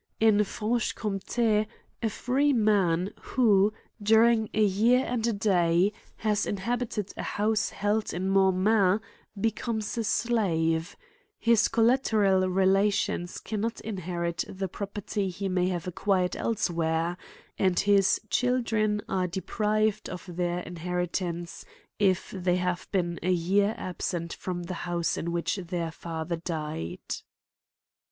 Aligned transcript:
In 0.19 0.39
Franche^ 0.39 0.95
CRIMES 0.95 1.21
AND 1.21 1.21
PUNISHAIENl's. 1.21 1.35
'239 1.35 1.65
Compte^ 1.65 1.67
a 2.01 2.09
free 2.09 2.53
man, 2.53 3.13
who, 3.35 3.71
during 4.01 4.49
a 4.51 4.63
year 4.63 5.05
and 5.05 5.27
a 5.27 5.31
day, 5.33 5.93
has 6.15 6.47
inhabited 6.47 7.13
a 7.17 7.21
house 7.21 7.69
held 7.69 8.11
in 8.11 8.27
Mortmain, 8.27 8.99
be 9.39 9.51
comes 9.51 9.95
a 9.99 10.03
slave: 10.03 10.97
his 11.37 11.67
collateral 11.67 12.49
relations 12.49 13.37
cannot 13.39 13.79
in 13.81 13.97
herit 13.97 14.43
the 14.49 14.67
property 14.67 15.29
he 15.29 15.47
may 15.47 15.67
have 15.67 15.85
acquired 15.85 16.31
elsewhere^ 16.31 17.15
and 17.59 17.81
his 17.81 18.19
children 18.31 19.03
are 19.07 19.27
deprived 19.27 20.09
of 20.09 20.27
their 20.35 20.61
inheritance, 20.61 21.63
if 21.99 22.31
they 22.31 22.55
have 22.55 22.87
been 22.91 23.19
a 23.21 23.29
year 23.31 23.75
absent 23.77 24.33
from 24.33 24.63
the 24.63 24.73
house 24.89 25.15
in 25.15 25.31
which 25.31 25.57
their 25.57 25.91
father 25.91 26.37
died. 26.37 26.99